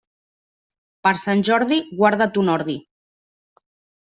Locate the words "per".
1.07-1.11